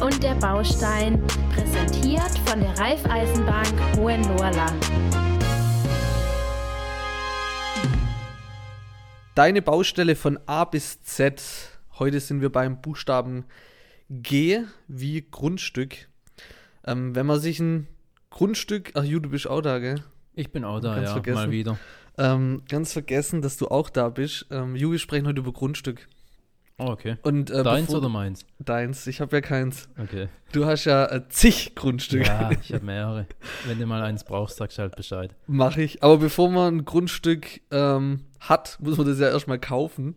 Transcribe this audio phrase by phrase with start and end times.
[0.00, 4.90] Und der Baustein, präsentiert von der Raiffeisenbank Hohenlohrland.
[9.34, 11.42] Deine Baustelle von A bis Z.
[11.98, 13.44] Heute sind wir beim Buchstaben
[14.08, 16.08] G wie Grundstück.
[16.86, 17.86] Ähm, wenn man sich ein
[18.30, 20.02] Grundstück, ach, du bist auch da, gell?
[20.34, 21.36] Ich bin auch da, Ganz ja, vergessen.
[21.36, 21.78] mal wieder.
[22.16, 24.46] Ähm, ganz vergessen, dass du auch da bist.
[24.50, 26.08] Ähm, Ju, wir sprechen heute über Grundstück.
[26.80, 27.16] Oh, okay.
[27.22, 28.46] Und, äh, Deins oder meins?
[28.58, 29.90] Deins, ich habe ja keins.
[30.02, 30.28] Okay.
[30.52, 32.24] Du hast ja äh, zig Grundstücke.
[32.24, 33.26] Ja, ich habe mehrere.
[33.66, 35.34] Wenn du mal eins brauchst, sagst halt Bescheid.
[35.46, 36.02] Mache ich.
[36.02, 40.16] Aber bevor man ein Grundstück ähm, hat, muss man das ja erstmal kaufen.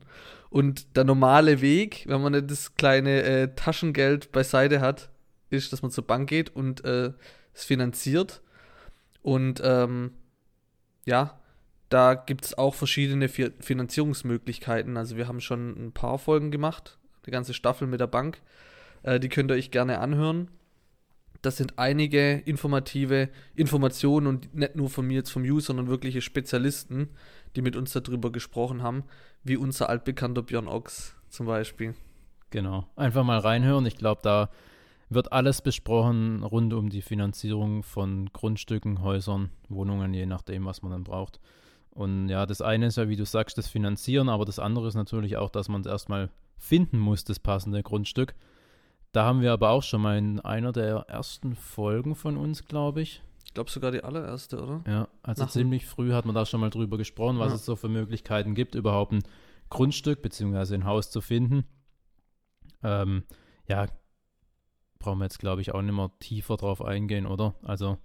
[0.50, 5.10] Und der normale Weg, wenn man nicht das kleine äh, Taschengeld beiseite hat,
[5.50, 7.12] ist, dass man zur Bank geht und äh,
[7.54, 8.42] es finanziert.
[9.22, 10.12] Und ähm,
[11.06, 11.40] ja,
[11.94, 14.98] da gibt es auch verschiedene Fi Finanzierungsmöglichkeiten.
[14.98, 16.98] Also wir haben schon ein paar Folgen gemacht,
[17.28, 18.42] die ganze Staffel mit der Bank.
[19.04, 20.50] Äh, die könnt ihr euch gerne anhören.
[21.44, 26.22] Das sind einige informative Informationen und nicht nur von mir jetzt vom You, sondern wirkliche
[26.22, 27.10] Spezialisten,
[27.56, 29.04] die mit uns darüber gesprochen haben,
[29.44, 31.94] wie unser altbekannter Björn Ochs zum Beispiel.
[32.50, 32.88] Genau.
[32.96, 33.86] Einfach mal reinhören.
[33.86, 34.50] Ich glaube, da
[35.10, 40.92] wird alles besprochen rund um die Finanzierung von Grundstücken, Häusern, Wohnungen, je nachdem, was man
[40.92, 41.40] dann braucht.
[41.94, 44.96] Und ja, das eine ist ja, wie du sagst, das Finanzieren, aber das andere ist
[44.96, 48.34] natürlich auch, dass man es erstmal finden muss, das passende Grundstück.
[49.12, 53.02] Da haben wir aber auch schon mal in einer der ersten Folgen von uns, glaube
[53.02, 53.22] ich.
[53.46, 54.82] Ich glaube sogar die allererste, oder?
[54.88, 57.56] Ja, also Nach ziemlich früh hat man da schon mal drüber gesprochen, was Ja.
[57.56, 59.24] es so für Möglichkeiten gibt, überhaupt ein
[59.70, 60.74] Grundstück bzw.
[60.74, 61.66] ein Haus zu finden.
[62.82, 63.24] Ähm,
[63.68, 63.86] ja,
[64.98, 67.54] brauchen wir jetzt, glaube ich, auch nicht mehr tiefer drauf eingehen, oder?
[67.62, 68.00] Also,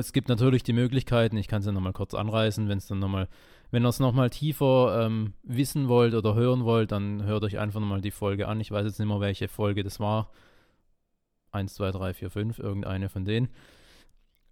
[0.00, 2.98] es gibt natürlich die Möglichkeiten, ich kann es ja nochmal kurz anreißen, wenn es dann
[2.98, 3.28] nochmal,
[3.70, 7.80] wenn ihr es nochmal tiefer ähm, wissen wollt oder hören wollt, dann hört euch einfach
[7.80, 8.60] nochmal die Folge an.
[8.60, 10.30] Ich weiß jetzt nicht mehr, welche Folge das war.
[11.52, 13.48] 1, 2, 3, 4, 5, irgendeine von denen.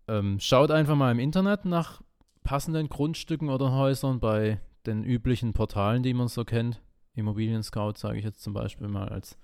[0.08, 2.02] Ähm, schaut einfach mal im Internet nach
[2.42, 6.80] passenden Grundstücken oder Häusern bei den üblichen Portalen, die man so kennt.
[7.14, 9.36] Immobilien Scout sage ich jetzt zum Beispiel mal als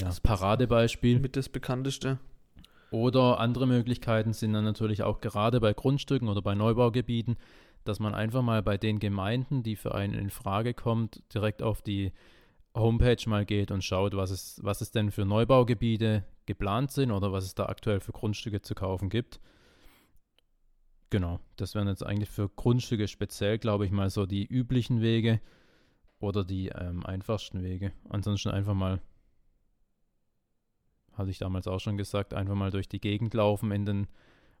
[0.00, 1.18] ja, Das- Paradebeispiel.
[1.20, 2.18] Mit das bekannteste.
[2.94, 7.36] Oder andere Möglichkeiten sind dann natürlich auch gerade bei Grundstücken oder bei Neubaugebieten,
[7.82, 11.82] dass man einfach mal bei den Gemeinden, die für einen in Frage kommt, direkt auf
[11.82, 12.12] die
[12.72, 17.32] Homepage mal geht und schaut, was es, was es denn für Neubaugebiete geplant sind oder
[17.32, 19.40] was es da aktuell für Grundstücke zu kaufen gibt.
[21.10, 25.40] Genau, das wären jetzt eigentlich für Grundstücke speziell, glaube ich, mal so die üblichen Wege
[26.20, 27.90] oder die ähm, einfachsten Wege.
[28.08, 29.00] Ansonsten einfach mal
[31.16, 34.06] hatte ich damals auch schon gesagt, einfach mal durch die Gegend laufen in den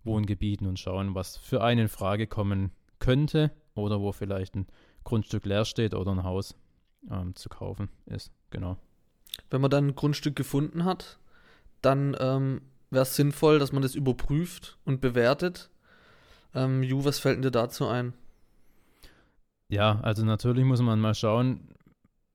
[0.04, 4.66] Wohngebieten und schauen, was für einen in Frage kommen könnte oder wo vielleicht ein
[5.02, 6.54] Grundstück leer steht oder ein Haus
[7.10, 8.32] ähm, zu kaufen ist.
[8.50, 8.76] Genau.
[9.50, 11.18] Wenn man dann ein Grundstück gefunden hat,
[11.82, 15.70] dann ähm, wäre es sinnvoll, dass man das überprüft und bewertet.
[16.54, 18.14] Ähm, Ju, was fällt denn dir dazu ein?
[19.68, 21.68] Ja, also natürlich muss man mal schauen,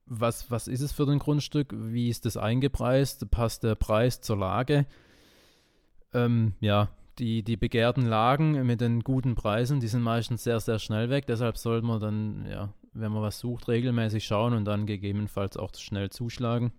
[0.09, 4.37] was, was ist es für ein Grundstück, wie ist das eingepreist, passt der Preis zur
[4.37, 4.85] Lage.
[6.13, 6.89] Ähm, ja,
[7.19, 11.27] die, die begehrten Lagen mit den guten Preisen, die sind meistens sehr, sehr schnell weg.
[11.27, 15.73] Deshalb sollte man dann, ja, wenn man was sucht, regelmäßig schauen und dann gegebenenfalls auch
[15.75, 16.71] schnell zuschlagen.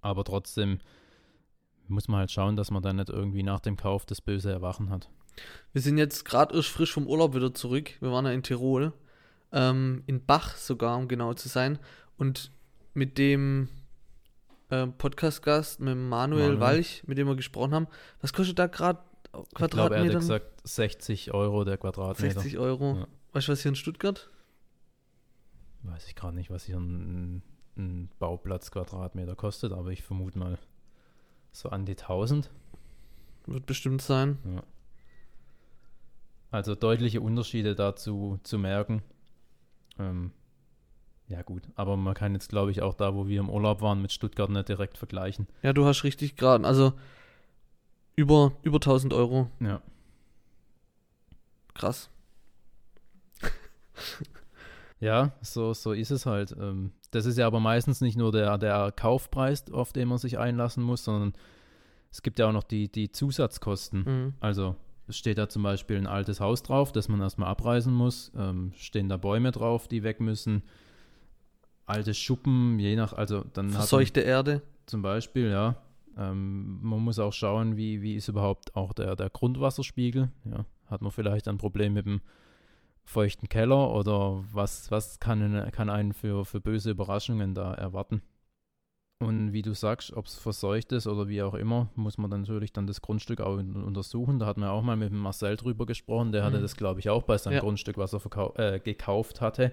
[0.00, 0.78] Aber trotzdem
[1.88, 4.90] muss man halt schauen, dass man dann nicht irgendwie nach dem Kauf das böse Erwachen
[4.90, 5.10] hat.
[5.72, 7.92] Wir sind jetzt gerade erst frisch vom Urlaub wieder zurück.
[8.00, 8.92] Wir waren ja in Tirol.
[9.52, 11.78] Ähm, in Bach sogar, um genau zu sein.
[12.16, 12.52] Und
[12.94, 13.68] mit dem
[14.70, 16.60] äh, Podcast-Gast, mit Manuel, Manuel.
[16.60, 17.88] Walch, mit dem wir gesprochen haben,
[18.20, 20.14] was kostet da gerade Ich glaube, er Quadratmeter?
[20.14, 22.40] hat gesagt 60 Euro der Quadratmeter.
[22.40, 22.96] 60 Euro.
[22.98, 23.08] Ja.
[23.32, 24.30] Weißt du, was hier in Stuttgart?
[25.82, 27.42] Weiß ich gerade nicht, was hier ein,
[27.76, 30.58] ein Bauplatz Quadratmeter kostet, aber ich vermute mal
[31.50, 32.50] so an die 1000.
[33.46, 34.38] Wird bestimmt sein.
[36.50, 39.02] Also deutliche Unterschiede dazu zu merken.
[39.98, 40.32] Ähm,
[41.32, 44.00] ja gut, aber man kann jetzt glaube ich auch da, wo wir im Urlaub waren,
[44.00, 45.48] mit Stuttgart nicht direkt vergleichen.
[45.62, 46.64] Ja, du hast richtig geraten.
[46.64, 46.92] Also
[48.14, 49.48] über, über 1000 Euro.
[49.60, 49.80] Ja,
[51.74, 52.10] Krass.
[55.00, 56.54] ja so, so ist es halt.
[56.58, 60.38] Ähm, das ist ja aber meistens nicht nur der, der Kaufpreis, auf den man sich
[60.38, 61.34] einlassen muss, sondern
[62.10, 64.04] es gibt ja auch noch die, die Zusatzkosten.
[64.04, 64.34] Mhm.
[64.40, 64.76] Also
[65.08, 68.32] es steht da zum Beispiel ein altes Haus drauf, das man erstmal abreißen muss.
[68.36, 70.62] Ähm, stehen da Bäume drauf, die weg müssen.
[71.92, 74.62] Alte Schuppen, je nach, also dann hat man Verseuchte Erde.
[74.86, 75.76] zum Beispiel, ja.
[76.16, 80.30] Ähm, man muss auch schauen, wie, wie ist überhaupt auch der, der Grundwasserspiegel.
[80.44, 80.64] Ja.
[80.86, 82.20] Hat man vielleicht ein Problem mit dem
[83.04, 88.22] feuchten Keller oder was, was kann, kann einen für, für böse Überraschungen da erwarten?
[89.20, 92.40] Und wie du sagst, ob es verseucht ist oder wie auch immer, muss man dann
[92.40, 94.40] natürlich dann das Grundstück auch untersuchen.
[94.40, 96.32] Da hat man auch mal mit Marcel drüber gesprochen.
[96.32, 96.62] Der hatte Mhm.
[96.62, 97.60] das, glaube ich, auch bei seinem Ja.
[97.60, 98.20] Grundstück, was er
[98.58, 99.70] äh, gekauft hatte,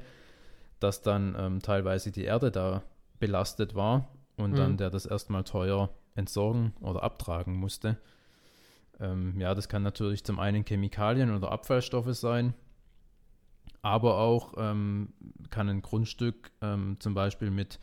[0.80, 2.84] dass dann ähm, teilweise die Erde da
[3.20, 4.78] belastet war und dann Mhm.
[4.78, 7.98] der das erstmal teuer entsorgen oder abtragen musste.
[9.00, 12.54] Ähm, ja, das kann natürlich zum einen Chemikalien oder Abfallstoffe sein,
[13.82, 15.14] aber auch ähm,
[15.50, 17.80] kann ein Grundstück ähm, zum Beispiel mit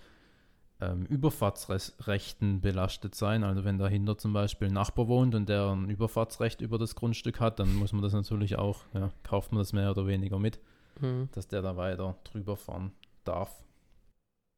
[0.79, 3.45] ähm, Überfahrtsrechten belastet sein.
[3.45, 7.41] Also wenn dahinter zum Beispiel ein Nachbar wohnt und der ein Überfahrtsrecht über das Grundstück
[7.41, 10.61] hat, dann muss man das natürlich auch, ja, kauft man das mehr oder weniger mit,
[11.01, 11.29] Mhm.
[11.33, 12.93] dass der da weiter drüber fahren
[13.25, 13.65] darf.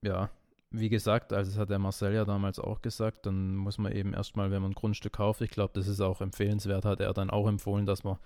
[0.03, 0.31] Ja,
[0.71, 4.13] wie gesagt, also das hat der Marcel ja damals auch gesagt, dann muss man eben
[4.13, 7.31] erstmal, wenn man ein Grundstück kauft, ich glaube, das ist auch empfehlenswert, hat er dann
[7.31, 8.19] auch empfohlen, dass man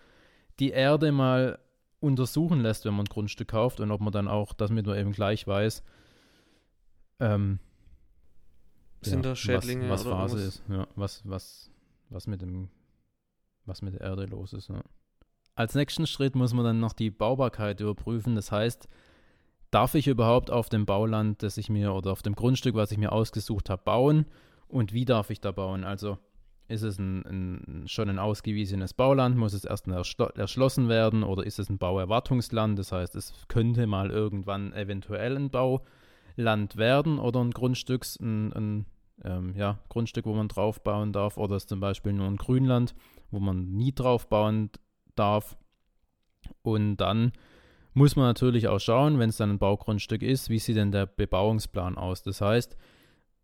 [0.58, 1.58] die Erde mal
[2.00, 5.12] untersuchen lässt, wenn man ein Grundstück kauft und ob man dann auch, damit man eben
[5.12, 5.84] gleich weiß,
[7.20, 7.60] ähm,
[9.02, 11.70] Sind da Schädlinge was, was Phase ist, ja, was, was,
[12.10, 12.68] was mit dem,
[13.66, 14.82] was mit der Erde los ist, ja.
[15.54, 18.34] Als nächsten Schritt muss man dann noch die Baubarkeit überprüfen.
[18.34, 18.88] Das heißt,
[19.70, 22.98] darf ich überhaupt auf dem Bauland, das ich mir oder auf dem Grundstück, was ich
[22.98, 24.26] mir ausgesucht habe, bauen?
[24.68, 25.84] Und wie darf ich da bauen?
[25.84, 26.18] Also
[26.68, 29.36] ist es ein, ein, schon ein ausgewiesenes Bauland?
[29.36, 31.22] Muss es erst erschlo- erschlossen werden?
[31.22, 32.78] Oder ist es ein Bauerwartungsland?
[32.78, 38.86] Das heißt, es könnte mal irgendwann eventuell ein Bauland werden oder ein Grundstücks, ein, ein
[39.22, 41.36] ähm, ja, Grundstück, wo man drauf bauen darf.
[41.36, 42.94] Oder ist zum Beispiel nur ein Grünland,
[43.30, 44.70] wo man nie drauf bauen
[45.14, 45.56] darf.
[46.62, 47.32] Und dann
[47.94, 51.06] muss man natürlich auch schauen, wenn es dann ein Baugrundstück ist, wie sieht denn der
[51.06, 52.22] Bebauungsplan aus?
[52.22, 52.76] Das heißt,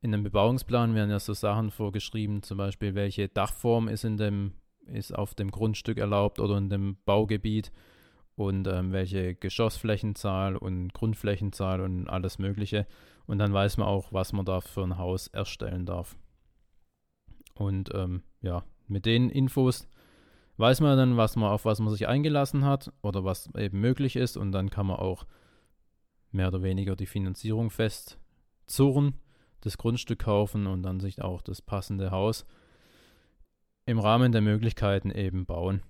[0.01, 4.53] in dem Bebauungsplan werden ja so Sachen vorgeschrieben, zum Beispiel, welche Dachform ist in dem,
[4.87, 7.73] ist auf dem Grundstück erlaubt oder in dem Baugebiet
[8.37, 12.87] und ähm, welche Geschossflächenzahl und Grundflächenzahl und alles Mögliche.
[13.27, 16.17] Und dann weiß man auch, was man da für ein Haus erstellen darf.
[17.55, 19.89] Und ähm, ja, mit den Infos
[20.59, 24.17] weiß man dann, was man, auf was man sich eingelassen hat oder was eben möglich
[24.17, 25.25] ist und dann kann man auch
[26.31, 29.15] mehr oder weniger die Finanzierung festzurren,
[29.61, 32.45] das Grundstück kaufen und dann sich auch das passende Haus
[33.87, 35.83] im Rahmen der Möglichkeiten eben bauen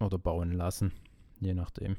[0.00, 0.92] oder bauen lassen,
[1.38, 1.96] je nachdem.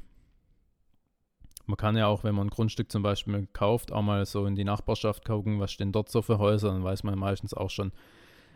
[1.66, 4.54] Man kann ja auch, wenn man ein Grundstück zum Beispiel kauft, auch mal so in
[4.54, 7.92] die Nachbarschaft gucken, was stehen dort so für Häuser, dann weiß man meistens auch schon,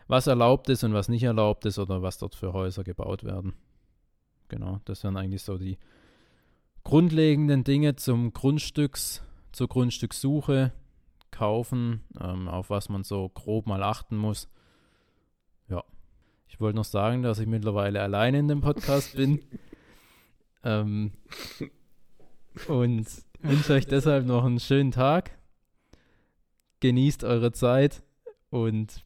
[0.09, 3.53] was erlaubt ist und was nicht erlaubt ist oder was dort für Häuser gebaut werden.
[4.47, 5.77] Genau, das wären eigentlich so die
[6.83, 10.73] grundlegenden Dinge zum Grundstücks, zur Grundstückssuche,
[11.29, 14.49] kaufen, ähm, auf was man so grob mal achten muss.
[15.69, 15.83] Ja,
[16.47, 19.43] ich wollte noch sagen, dass ich mittlerweile alleine in dem Podcast bin.
[20.63, 21.11] ähm,
[22.67, 23.07] und
[23.41, 25.37] wünsche euch deshalb noch einen schönen Tag.
[26.79, 28.01] Genießt eure Zeit
[28.49, 29.05] und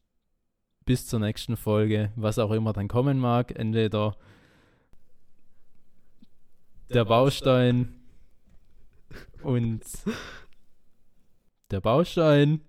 [0.85, 3.57] bis zur nächsten Folge, was auch immer dann kommen mag.
[3.57, 4.15] Entweder
[6.93, 7.95] der Baustein
[9.41, 9.81] und
[11.71, 12.61] der Baustein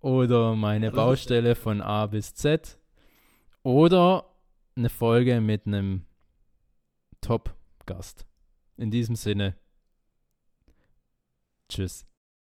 [0.00, 2.78] oder meine Baustelle von A bis Z
[3.62, 4.30] oder
[4.76, 6.04] eine Folge mit einem
[7.20, 8.26] Top-Gast.
[8.76, 9.56] In diesem Sinne,
[11.68, 12.06] tschüss.